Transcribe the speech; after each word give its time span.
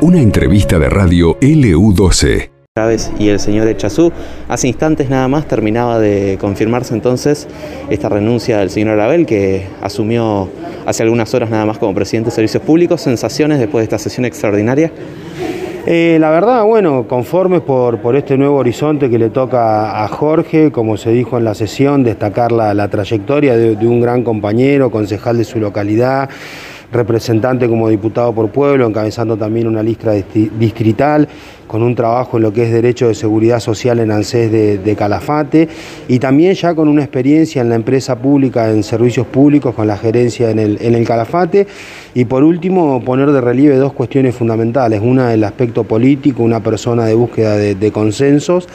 Una 0.00 0.20
entrevista 0.20 0.78
de 0.78 0.88
radio 0.88 1.38
LU12. 1.38 2.50
Chávez 2.76 3.12
y 3.18 3.28
el 3.28 3.38
señor 3.38 3.68
Echazú. 3.68 4.10
Hace 4.48 4.66
instantes 4.66 5.08
nada 5.08 5.28
más 5.28 5.46
terminaba 5.46 5.98
de 5.98 6.38
confirmarse 6.40 6.94
entonces 6.94 7.46
esta 7.90 8.08
renuncia 8.08 8.58
del 8.58 8.70
señor 8.70 8.94
Arabel 8.94 9.26
que 9.26 9.66
asumió 9.80 10.48
hace 10.86 11.02
algunas 11.02 11.32
horas 11.34 11.50
nada 11.50 11.66
más 11.66 11.78
como 11.78 11.94
presidente 11.94 12.30
de 12.30 12.34
Servicios 12.34 12.62
Públicos. 12.62 13.00
¿Sensaciones 13.00 13.58
después 13.58 13.82
de 13.82 13.84
esta 13.84 13.98
sesión 13.98 14.24
extraordinaria? 14.24 14.90
Eh, 15.84 16.16
la 16.20 16.30
verdad, 16.30 16.64
bueno, 16.64 17.06
conformes 17.08 17.60
por, 17.60 17.98
por, 17.98 18.16
este 18.16 18.38
nuevo 18.38 18.56
horizonte 18.56 19.10
que 19.10 19.18
le 19.18 19.30
toca 19.30 20.04
a 20.04 20.08
Jorge, 20.08 20.70
como 20.70 20.96
se 20.96 21.10
dijo 21.10 21.38
en 21.38 21.44
la 21.44 21.54
sesión, 21.54 22.04
destacar 22.04 22.52
la, 22.52 22.72
la 22.72 22.88
trayectoria 22.88 23.56
de, 23.56 23.74
de 23.74 23.86
un 23.86 24.00
gran 24.00 24.22
compañero, 24.22 24.90
concejal 24.90 25.38
de 25.38 25.44
su 25.44 25.58
localidad, 25.58 26.30
representante 26.92 27.68
como 27.68 27.88
diputado 27.88 28.32
por 28.32 28.50
pueblo, 28.50 28.86
encabezando 28.86 29.36
también 29.36 29.66
una 29.66 29.82
lista 29.82 30.12
distrital, 30.12 31.28
con 31.72 31.82
un 31.82 31.94
trabajo 31.94 32.36
en 32.36 32.42
lo 32.42 32.52
que 32.52 32.64
es 32.64 32.70
derecho 32.70 33.08
de 33.08 33.14
seguridad 33.14 33.58
social 33.58 33.98
en 33.98 34.10
ANSES 34.10 34.52
de, 34.52 34.94
Calafate 34.94 35.70
y 36.06 36.18
también 36.18 36.52
ya 36.52 36.74
con 36.74 36.86
una 36.86 37.02
experiencia 37.02 37.62
en 37.62 37.70
la 37.70 37.76
empresa 37.76 38.16
pública, 38.16 38.68
en 38.68 38.82
servicios 38.82 39.26
públicos, 39.26 39.74
con 39.74 39.86
la 39.86 39.96
gerencia 39.96 40.50
en 40.50 40.58
el, 40.58 40.76
en 40.82 40.94
el 40.94 41.06
Calafate. 41.06 41.66
Y 42.14 42.26
por 42.26 42.44
último, 42.44 43.02
poner 43.02 43.32
de 43.32 43.40
relieve 43.40 43.76
dos 43.76 43.94
cuestiones 43.94 44.34
fundamentales. 44.34 45.00
Una, 45.02 45.32
el 45.32 45.42
aspecto 45.44 45.84
político, 45.84 46.42
una 46.42 46.60
persona 46.60 47.06
de 47.06 47.14
búsqueda 47.14 47.56
de, 47.56 47.74
de 47.74 47.90
consensos 47.90 48.68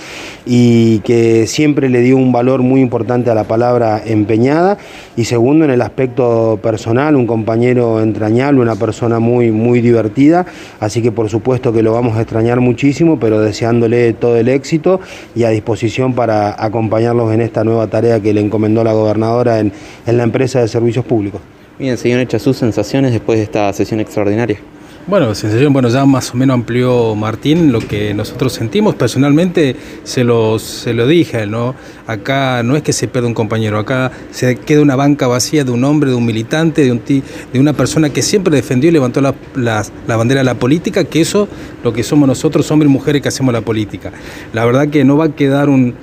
y 0.47 0.97
que 1.01 1.45
siempre 1.45 1.89
le 1.89 2.01
dio 2.01 2.17
un 2.17 2.31
valor 2.31 2.63
muy 2.63 2.81
importante 2.81 3.29
a 3.29 3.35
la 3.35 3.43
palabra 3.43 4.01
empeñada. 4.03 4.79
Y 5.15 5.25
segundo, 5.25 5.65
en 5.65 5.71
el 5.71 5.83
aspecto 5.83 6.59
personal, 6.63 7.15
un 7.15 7.27
compañero 7.27 8.01
entrañable, 8.01 8.59
una 8.59 8.75
persona 8.75 9.19
muy, 9.19 9.51
muy 9.51 9.81
divertida. 9.81 10.47
Así 10.79 11.03
que 11.03 11.11
por 11.11 11.29
supuesto 11.29 11.71
que 11.71 11.83
lo 11.83 11.93
vamos 11.93 12.17
a 12.17 12.21
extrañar 12.21 12.59
muchísimo 12.59 12.86
pero 13.19 13.41
deseándole 13.41 14.13
todo 14.13 14.37
el 14.37 14.47
éxito 14.47 14.99
y 15.35 15.43
a 15.43 15.49
disposición 15.49 16.13
para 16.13 16.63
acompañarlos 16.63 17.33
en 17.33 17.41
esta 17.41 17.63
nueva 17.63 17.87
tarea 17.87 18.19
que 18.19 18.33
le 18.33 18.41
encomendó 18.41 18.83
la 18.83 18.93
gobernadora 18.93 19.59
en, 19.59 19.71
en 20.05 20.17
la 20.17 20.23
empresa 20.23 20.61
de 20.61 20.67
servicios 20.67 21.05
públicos. 21.05 21.41
Bien, 21.79 21.97
señor 21.97 22.27
sus 22.39 22.57
sensaciones 22.57 23.11
después 23.11 23.37
de 23.37 23.43
esta 23.43 23.71
sesión 23.73 23.99
extraordinaria. 23.99 24.57
Bueno, 25.07 25.33
sensación, 25.35 25.71
bueno, 25.71 25.87
ya 25.87 26.05
más 26.05 26.33
o 26.33 26.35
menos 26.35 26.53
amplió 26.53 27.15
Martín 27.15 27.71
lo 27.71 27.79
que 27.79 28.13
nosotros 28.13 28.51
sentimos. 28.51 28.93
Personalmente 28.93 29.77
se 30.03 30.25
lo, 30.25 30.59
se 30.59 30.93
lo 30.93 31.07
dije, 31.07 31.47
¿no? 31.47 31.75
Acá 32.07 32.61
no 32.61 32.75
es 32.75 32.83
que 32.83 32.91
se 32.91 33.07
pierda 33.07 33.25
un 33.25 33.33
compañero, 33.33 33.79
acá 33.79 34.11
se 34.31 34.57
queda 34.57 34.81
una 34.81 34.97
banca 34.97 35.25
vacía 35.27 35.63
de 35.63 35.71
un 35.71 35.85
hombre, 35.85 36.09
de 36.09 36.17
un 36.17 36.25
militante, 36.25 36.83
de, 36.83 36.91
un 36.91 37.01
de 37.05 37.57
una 37.57 37.71
persona 37.71 38.09
que 38.09 38.21
siempre 38.21 38.53
defendió 38.53 38.89
y 38.89 38.91
levantó 38.91 39.21
la, 39.21 39.33
la, 39.55 39.85
la, 40.07 40.17
bandera 40.17 40.41
de 40.41 40.45
la 40.45 40.55
política, 40.55 41.05
que 41.05 41.21
eso 41.21 41.47
lo 41.85 41.93
que 41.93 42.03
somos 42.03 42.27
nosotros, 42.27 42.69
hombres 42.69 42.89
y 42.89 42.93
mujeres 42.93 43.21
que 43.21 43.29
hacemos 43.29 43.53
la 43.53 43.61
política. 43.61 44.11
La 44.51 44.65
verdad 44.65 44.89
que 44.89 45.05
no 45.05 45.15
va 45.15 45.25
a 45.25 45.29
quedar 45.29 45.69
un 45.69 45.95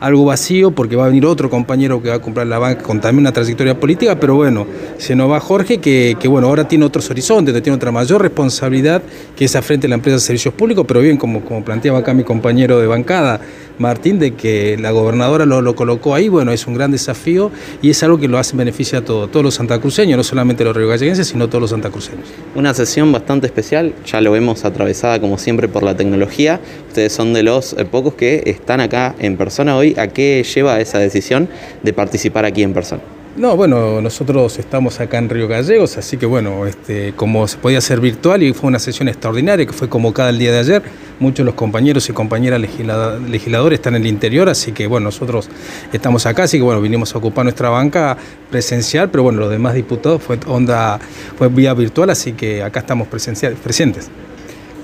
algo 0.00 0.24
vacío 0.24 0.70
porque 0.72 0.96
va 0.96 1.04
a 1.04 1.08
venir 1.08 1.26
otro 1.26 1.48
compañero 1.50 2.02
que 2.02 2.08
va 2.08 2.16
a 2.16 2.20
comprar 2.20 2.46
la 2.46 2.58
banca 2.58 2.82
con 2.82 3.00
también 3.00 3.20
una 3.20 3.32
trayectoria 3.32 3.78
política, 3.78 4.18
pero 4.18 4.34
bueno, 4.34 4.66
se 4.98 5.14
nos 5.14 5.30
va 5.30 5.38
Jorge 5.40 5.78
que, 5.78 6.16
que 6.18 6.26
bueno, 6.26 6.48
ahora 6.48 6.66
tiene 6.66 6.84
otros 6.84 7.08
horizontes, 7.10 7.54
tiene 7.62 7.76
otra 7.76 7.92
mayor 7.92 8.22
responsabilidad 8.22 9.02
que 9.36 9.44
es 9.44 9.60
frente 9.60 9.86
a 9.86 9.90
la 9.90 9.96
empresa 9.96 10.16
de 10.16 10.20
servicios 10.20 10.54
públicos, 10.54 10.84
pero 10.88 11.00
bien, 11.00 11.16
como, 11.16 11.44
como 11.44 11.64
planteaba 11.64 11.98
acá 11.98 12.14
mi 12.14 12.24
compañero 12.24 12.80
de 12.80 12.86
bancada, 12.86 13.40
Martín, 13.78 14.18
de 14.18 14.34
que 14.34 14.76
la 14.78 14.90
gobernadora 14.90 15.46
lo, 15.46 15.62
lo, 15.62 15.74
colocó 15.74 16.14
ahí, 16.14 16.28
bueno, 16.28 16.52
es 16.52 16.66
un 16.66 16.74
gran 16.74 16.90
desafío 16.90 17.50
y 17.80 17.88
es 17.88 18.02
algo 18.02 18.18
que 18.18 18.28
lo 18.28 18.36
hace 18.36 18.54
beneficia 18.54 18.98
a 18.98 19.04
todo, 19.04 19.28
todos 19.28 19.42
los 19.42 19.54
santacruceños, 19.54 20.18
no 20.18 20.22
solamente 20.22 20.64
los 20.64 20.76
riogalleguenses, 20.76 21.28
sino 21.28 21.48
todos 21.48 21.62
los 21.62 21.70
santacruceños. 21.70 22.26
Una 22.54 22.74
sesión 22.74 23.10
bastante 23.10 23.46
especial, 23.46 23.94
ya 24.04 24.20
lo 24.20 24.32
vemos 24.32 24.66
atravesada 24.66 25.18
como 25.18 25.38
siempre 25.38 25.66
por 25.66 25.82
la 25.82 25.96
tecnología, 25.96 26.60
ustedes 26.88 27.12
son 27.12 27.32
de 27.32 27.42
los 27.42 27.72
eh, 27.72 27.86
pocos 27.86 28.14
que 28.14 28.42
están 28.44 28.80
acá 28.80 29.14
en 29.18 29.38
persona 29.38 29.74
hoy, 29.76 29.89
¿a 29.98 30.08
qué 30.08 30.42
lleva 30.42 30.80
esa 30.80 30.98
decisión 30.98 31.48
de 31.82 31.92
participar 31.92 32.44
aquí 32.44 32.62
en 32.62 32.72
persona? 32.72 33.02
No, 33.36 33.56
bueno, 33.56 34.02
nosotros 34.02 34.58
estamos 34.58 34.98
acá 34.98 35.18
en 35.18 35.28
Río 35.28 35.46
Gallegos, 35.46 35.96
así 35.96 36.16
que 36.16 36.26
bueno, 36.26 36.66
este, 36.66 37.12
como 37.14 37.46
se 37.46 37.58
podía 37.58 37.78
hacer 37.78 38.00
virtual 38.00 38.42
y 38.42 38.52
fue 38.52 38.66
una 38.66 38.80
sesión 38.80 39.08
extraordinaria 39.08 39.64
que 39.64 39.72
fue 39.72 39.88
convocada 39.88 40.30
el 40.30 40.38
día 40.38 40.50
de 40.50 40.58
ayer, 40.58 40.82
muchos 41.20 41.38
de 41.38 41.44
los 41.44 41.54
compañeros 41.54 42.08
y 42.08 42.12
compañeras 42.12 42.60
legisladores 42.60 43.78
están 43.78 43.94
en 43.94 44.02
el 44.02 44.08
interior, 44.08 44.48
así 44.48 44.72
que 44.72 44.88
bueno, 44.88 45.04
nosotros 45.04 45.48
estamos 45.92 46.26
acá, 46.26 46.42
así 46.42 46.58
que 46.58 46.64
bueno, 46.64 46.80
vinimos 46.80 47.14
a 47.14 47.18
ocupar 47.18 47.44
nuestra 47.44 47.70
banca 47.70 48.16
presencial, 48.50 49.10
pero 49.10 49.22
bueno, 49.22 49.38
los 49.38 49.50
demás 49.50 49.74
diputados 49.74 50.20
fue 50.20 50.36
onda, 50.48 50.98
fue 51.38 51.48
vía 51.48 51.72
virtual, 51.72 52.10
así 52.10 52.32
que 52.32 52.64
acá 52.64 52.80
estamos 52.80 53.06
presencial, 53.06 53.54
presentes. 53.54 54.10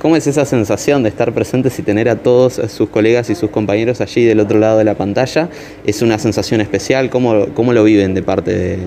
¿Cómo 0.06 0.15
es 0.15 0.28
esa 0.28 0.44
sensación 0.44 1.03
de 1.03 1.09
estar 1.09 1.33
presentes 1.33 1.77
y 1.81 1.83
tener 1.83 2.09
a 2.09 2.15
todos 2.15 2.61
sus 2.69 2.89
colegas 2.91 3.28
y 3.28 3.34
sus 3.34 3.50
compañeros 3.50 4.00
allí 4.00 4.25
del 4.25 4.39
otro 4.39 4.61
lado 4.61 4.78
de 4.78 4.84
la 4.84 4.94
pantalla? 4.94 5.49
¿Es 5.84 6.00
una 6.00 6.17
sensación 6.21 6.61
especial? 6.61 7.11
¿Cómo, 7.11 7.47
cómo 7.55 7.72
lo 7.72 7.83
viven 7.83 8.15
de 8.15 8.22
parte 8.22 8.55
de, 8.56 8.78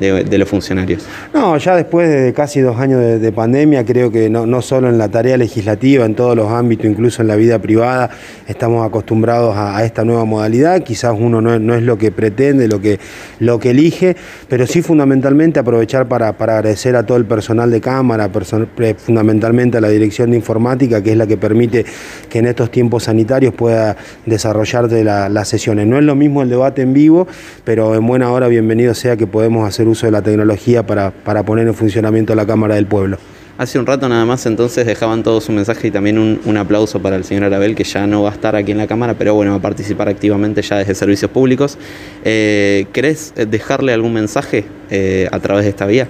de, 0.00 0.38
los 0.38 0.48
funcionarios? 0.48 1.06
No, 1.32 1.56
ya 1.56 1.76
después 1.76 2.08
de 2.08 2.32
casi 2.32 2.60
dos 2.60 2.78
años 2.78 3.00
de, 3.00 3.18
de 3.18 3.32
pandemia, 3.32 3.84
creo 3.84 4.10
que 4.10 4.28
no, 4.30 4.46
no, 4.46 4.62
solo 4.62 4.88
en 4.88 4.98
la 4.98 5.08
tarea 5.08 5.36
legislativa, 5.36 6.04
en 6.04 6.14
todos 6.14 6.36
los 6.36 6.50
ámbitos, 6.50 6.86
incluso 6.86 7.22
en 7.22 7.28
la 7.28 7.36
vida 7.36 7.58
privada, 7.58 8.10
estamos 8.46 8.86
acostumbrados 8.86 9.56
a, 9.56 9.84
esta 9.84 10.04
nueva 10.04 10.24
modalidad. 10.24 10.82
Quizás 10.82 11.14
uno 11.18 11.40
no, 11.40 11.58
no, 11.58 11.74
es 11.74 11.82
lo 11.82 11.98
que 11.98 12.10
pretende, 12.10 12.68
lo 12.68 12.80
que, 12.80 12.98
lo 13.38 13.58
que 13.58 13.70
elige, 13.70 14.16
pero 14.48 14.66
sí 14.66 14.82
fundamentalmente 14.82 15.60
aprovechar 15.60 16.06
para, 16.06 16.32
para 16.36 16.58
agradecer 16.58 16.96
a 16.96 17.04
todo 17.04 17.18
el 17.18 17.24
personal 17.24 17.70
de 17.70 17.80
Cámara, 17.80 18.30
person 18.30 18.68
fundamentalmente 18.96 19.78
a 19.78 19.80
la 19.80 19.88
Dirección 19.88 20.30
de 20.30 20.36
Informática, 20.36 21.02
que 21.02 21.12
es 21.12 21.16
la 21.16 21.26
que 21.26 21.36
permite 21.36 21.84
que 22.28 22.38
en 22.38 22.46
estos 22.46 22.70
tiempos 22.70 23.04
sanitarios 23.04 23.54
pueda 23.54 23.96
desarrollarse 24.26 25.04
la, 25.04 25.28
las 25.28 25.48
sesiones. 25.48 25.86
No 25.86 25.98
es 25.98 26.04
lo 26.04 26.14
mismo 26.14 26.42
el 26.42 26.48
debate 26.48 26.82
en 26.82 26.92
vivo, 26.92 27.26
pero 27.64 27.94
en 27.94 28.06
buena 28.06 28.30
hora 28.30 28.48
bienvenido 28.48 28.94
sea 28.94 29.16
que 29.16 29.26
podemos 29.26 29.68
hacer 29.68 29.81
uso 29.88 30.06
de 30.06 30.12
la 30.12 30.22
tecnología 30.22 30.86
para, 30.86 31.10
para 31.10 31.42
poner 31.44 31.66
en 31.66 31.74
funcionamiento 31.74 32.34
la 32.34 32.46
Cámara 32.46 32.74
del 32.74 32.86
Pueblo. 32.86 33.18
Hace 33.58 33.78
un 33.78 33.86
rato 33.86 34.08
nada 34.08 34.24
más 34.24 34.46
entonces 34.46 34.86
dejaban 34.86 35.22
todos 35.22 35.48
un 35.48 35.56
mensaje 35.56 35.88
y 35.88 35.90
también 35.90 36.18
un, 36.18 36.40
un, 36.46 36.56
aplauso 36.56 37.00
para 37.00 37.16
el 37.16 37.24
señor 37.24 37.44
Arabel, 37.44 37.74
que 37.74 37.84
ya 37.84 38.06
no 38.06 38.22
va 38.22 38.30
a 38.30 38.32
estar 38.32 38.56
aquí 38.56 38.72
en 38.72 38.78
la 38.78 38.86
Cámara, 38.86 39.14
pero 39.18 39.34
bueno, 39.34 39.52
va 39.52 39.58
a 39.58 39.62
participar 39.62 40.08
activamente 40.08 40.62
ya 40.62 40.78
desde 40.78 40.94
Servicios 40.94 41.30
Públicos. 41.30 41.78
Eh, 42.24 42.86
¿Querés 42.92 43.34
dejarle 43.36 43.92
algún 43.92 44.14
mensaje 44.14 44.64
eh, 44.94 45.26
a 45.32 45.38
través 45.40 45.64
de 45.64 45.70
esta 45.70 45.86
vía? 45.86 46.06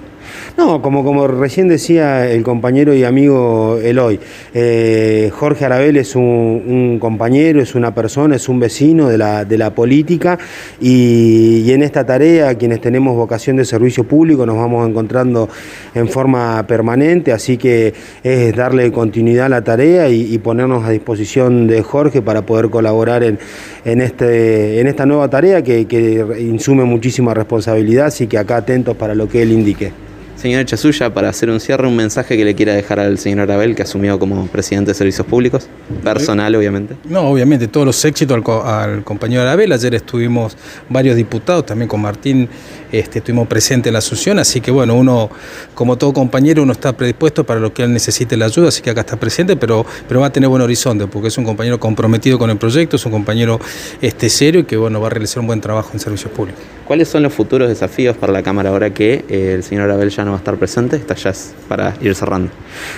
No, 0.57 0.81
como, 0.81 1.03
como 1.03 1.27
recién 1.27 1.67
decía 1.67 2.29
el 2.29 2.43
compañero 2.43 2.93
y 2.93 3.03
amigo 3.03 3.79
Eloy, 3.81 4.19
eh, 4.53 5.31
Jorge 5.33 5.65
Arabel 5.65 5.97
es 5.97 6.15
un, 6.15 6.97
compañero, 6.99 7.61
es 7.61 7.75
una 7.75 7.95
persona, 7.95 8.35
es 8.35 8.47
un 8.49 8.59
vecino 8.59 9.09
de 9.09 9.17
la, 9.17 9.45
de 9.45 9.57
la 9.57 9.73
política 9.73 10.37
y, 10.79 11.71
en 11.73 11.81
esta 11.81 12.05
tarea 12.05 12.53
quienes 12.55 12.81
tenemos 12.81 13.15
vocación 13.15 13.55
de 13.55 13.65
servicio 13.65 14.03
público 14.03 14.45
nos 14.45 14.57
vamos 14.57 14.87
encontrando 14.87 15.49
en 15.95 16.07
forma 16.07 16.67
permanente, 16.67 17.31
así 17.31 17.57
que 17.57 17.95
es 18.23 18.55
darle 18.55 18.91
continuidad 18.91 19.47
a 19.47 19.49
la 19.49 19.63
tarea 19.63 20.09
y, 20.09 20.37
ponernos 20.37 20.83
a 20.85 20.89
disposición 20.89 21.67
de 21.67 21.81
Jorge 21.81 22.21
para 22.21 22.45
poder 22.45 22.69
colaborar 22.69 23.23
en, 23.23 23.39
en, 23.85 24.01
este, 24.01 24.81
en 24.81 24.87
esta 24.87 25.05
nueva 25.05 25.29
tarea 25.29 25.63
que, 25.63 25.85
que 25.85 26.25
insume 26.39 26.83
muchísima 26.83 27.33
responsabilidad, 27.33 28.07
así 28.07 28.27
que 28.27 28.37
acá 28.37 28.63
atentos 28.73 28.97
para 28.97 29.13
lo 29.13 29.29
que 29.29 29.43
él 29.43 29.51
indique. 29.51 29.91
Señor 30.35 30.65
Chasuya, 30.65 31.13
para 31.13 31.29
hacer 31.29 31.49
un 31.49 31.59
cierre, 31.59 31.87
un 31.87 31.95
mensaje 31.95 32.35
que 32.35 32.43
le 32.43 32.53
quiera 32.53 32.73
dejar 32.73 32.99
al 32.99 33.17
señor 33.17 33.49
Abel, 33.49 33.75
que 33.75 33.83
asumió 33.83 34.19
como 34.19 34.45
presidente 34.47 34.91
de 34.91 34.95
Servicios 34.95 35.25
Públicos, 35.25 35.67
personal, 36.03 36.53
obviamente. 36.55 36.97
No, 37.05 37.29
obviamente, 37.29 37.69
todos 37.69 37.85
los 37.85 38.03
éxitos 38.03 38.35
al, 38.35 38.67
al 38.67 39.03
compañero 39.05 39.43
Arabel. 39.43 39.71
Ayer 39.71 39.95
estuvimos 39.95 40.57
varios 40.89 41.15
diputados, 41.15 41.65
también 41.65 41.87
con 41.87 42.01
Martín 42.01 42.49
este, 42.91 43.19
estuvimos 43.19 43.47
presentes 43.47 43.89
en 43.89 43.93
la 43.93 43.99
asunción, 43.99 44.37
así 44.37 44.59
que 44.59 44.69
bueno, 44.69 44.95
uno, 44.95 45.29
como 45.73 45.97
todo 45.97 46.13
compañero, 46.13 46.61
uno 46.61 46.73
está 46.73 46.91
predispuesto 46.91 47.43
para 47.43 47.59
lo 47.59 47.73
que 47.73 47.83
él 47.83 47.93
necesite 47.93 48.35
la 48.35 48.45
ayuda, 48.45 48.67
así 48.67 48.81
que 48.81 48.89
acá 48.89 49.01
está 49.01 49.15
presente, 49.15 49.55
pero, 49.55 49.85
pero 50.07 50.19
va 50.19 50.27
a 50.27 50.31
tener 50.31 50.49
buen 50.49 50.61
horizonte, 50.61 51.07
porque 51.07 51.29
es 51.29 51.37
un 51.37 51.45
compañero 51.45 51.79
comprometido 51.79 52.37
con 52.37 52.49
el 52.49 52.57
proyecto, 52.57 52.97
es 52.97 53.05
un 53.05 53.11
compañero 53.11 53.59
este, 54.01 54.29
serio 54.29 54.61
y 54.61 54.63
que 54.65 54.77
bueno, 54.77 54.99
va 54.99 55.07
a 55.07 55.09
realizar 55.09 55.39
un 55.39 55.47
buen 55.47 55.61
trabajo 55.61 55.91
en 55.93 55.99
servicios 55.99 56.31
públicos. 56.33 56.61
¿Cuáles 56.85 57.07
son 57.07 57.23
los 57.23 57.33
futuros 57.33 57.69
desafíos 57.69 58.17
para 58.17 58.33
la 58.33 58.43
Cámara 58.43 58.69
ahora 58.69 58.89
que 58.89 59.23
eh, 59.29 59.53
el 59.55 59.63
señor 59.63 59.89
Abel 59.89 60.09
ya 60.09 60.25
no 60.25 60.31
va 60.31 60.37
a 60.37 60.39
estar 60.39 60.55
presente? 60.57 60.97
Esta 60.97 61.15
ya 61.15 61.31
para 61.67 61.93
ir 62.01 62.13
cerrando. 62.13 62.51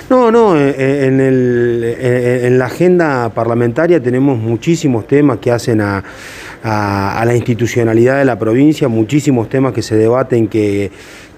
No, 0.10 0.32
no, 0.32 0.58
en, 0.60 1.20
el, 1.20 1.96
en 2.00 2.58
la 2.58 2.66
agenda 2.66 3.30
parlamentaria 3.30 4.02
tenemos 4.02 4.38
muchísimos 4.38 5.08
temas 5.08 5.38
que 5.38 5.52
hacen 5.52 5.82
a 5.82 6.04
la 6.64 7.36
institucionalidad 7.36 8.18
de 8.18 8.26
la 8.26 8.40
provincia, 8.40 8.88
muchísimos 8.88 9.50
temas 9.50 9.74
que 9.74 9.82
se 9.82 9.96
debaten 9.96 10.48
que, 10.48 10.92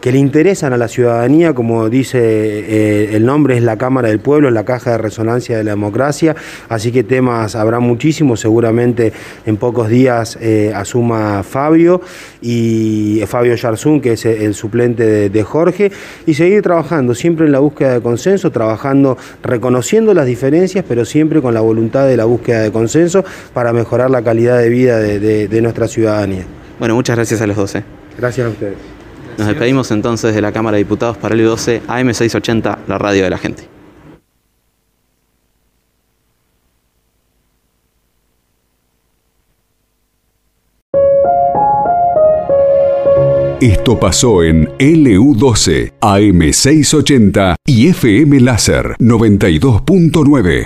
que 0.08 0.14
le 0.14 0.20
interesan 0.20 0.72
a 0.72 0.78
la 0.78 0.88
ciudadanía, 0.88 1.54
como 1.54 1.90
dice 1.90 2.18
eh, 2.22 3.10
el 3.18 3.26
nombre, 3.26 3.58
es 3.58 3.62
la 3.62 3.78
Cámara 3.78 4.08
del 4.08 4.22
Pueblo, 4.22 4.48
es 4.48 4.54
la 4.54 4.64
caja 4.64 4.92
de 4.92 5.00
resonancia 5.00 5.58
de 5.58 5.66
la 5.66 5.72
democracia, 5.72 6.34
así 6.70 6.94
que 6.94 7.04
temas 7.04 7.58
habrá 7.58 7.82
muchísimos, 7.82 8.40
seguramente 8.40 9.12
en 9.46 9.58
pocos 9.58 9.90
días 9.90 10.38
eh, 10.40 10.72
asuma 10.74 11.44
Fabio 11.44 12.00
y 12.42 13.22
Fabio 13.28 13.54
Yarzún, 13.56 14.00
que 14.00 14.14
es 14.14 14.26
el 14.26 14.54
suplente 14.54 15.28
de, 15.30 15.44
Jorge, 15.44 15.92
y 16.26 16.36
seguir 16.36 16.62
trabajando 16.62 17.14
siempre 17.14 17.46
en 17.46 17.52
la 17.52 17.60
búsqueda 17.60 17.96
de 17.96 18.00
consenso, 18.00 18.50
trabajando, 18.50 19.18
reconociendo 19.44 20.14
las 20.14 20.26
diferencias, 20.26 20.86
pero 20.88 21.04
siempre 21.04 21.42
con 21.42 21.54
la 21.54 21.60
voluntad 21.60 22.08
de 22.08 22.16
la 22.16 22.24
búsqueda 22.24 22.62
de 22.62 22.72
consenso 22.72 23.26
para 23.54 23.74
mejorar 23.74 24.10
la 24.10 24.22
calidad 24.22 24.58
de 24.58 24.70
vida 24.70 25.00
de, 25.00 25.62
nuestra 25.62 25.90
ciudadanía. 25.90 26.46
Bueno, 26.80 26.96
muchas 26.96 27.18
gracias 27.18 27.42
a 27.42 27.48
los 27.48 27.58
12. 27.58 27.84
Gracias 28.18 28.48
a 28.48 28.50
ustedes. 28.50 28.97
Nos 29.38 29.48
despedimos 29.48 29.92
entonces 29.92 30.34
de 30.34 30.42
la 30.42 30.52
Cámara 30.52 30.78
de 30.78 30.84
Diputados 30.84 31.18
para 31.18 31.36
el 31.36 31.44
12 31.44 31.84
AM680, 31.88 32.80
la 32.88 32.98
radio 32.98 33.24
de 33.24 33.30
la 33.30 33.38
gente. 33.38 33.78
Esto 43.62 44.00
pasó 44.00 44.44
en 44.44 44.68
LU12, 44.78 45.94
AM680 46.00 47.56
y 47.66 47.88
FM 47.88 48.40
Láser 48.42 48.96
92.9. 49.00 50.66